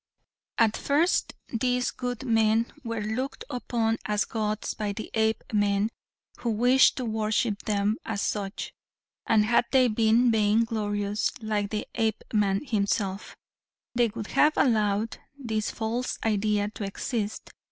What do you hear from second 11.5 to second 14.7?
the Apeman himself, they would have